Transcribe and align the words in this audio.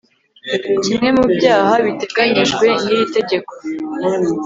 kimwe 0.83 1.09
mu 1.17 1.25
byaha 1.35 1.73
biteganyijwe 1.85 2.65
n 2.83 2.85
iri 2.93 3.05
tegeko 3.15 3.53